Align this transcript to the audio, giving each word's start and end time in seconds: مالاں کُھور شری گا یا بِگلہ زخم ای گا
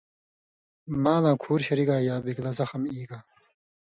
مالاں 1.03 1.35
کُھور 1.41 1.59
شری 1.67 1.85
گا 1.89 1.97
یا 2.07 2.15
بِگلہ 2.25 2.51
زخم 2.59 2.81
ای 2.91 3.03
گا 3.09 3.19